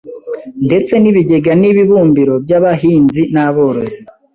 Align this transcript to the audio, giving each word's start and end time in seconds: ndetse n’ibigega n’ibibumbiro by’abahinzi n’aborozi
ndetse 0.65 0.93
n’ibigega 0.99 1.51
n’ibibumbiro 1.61 2.35
by’abahinzi 2.43 3.21
n’aborozi 3.33 4.01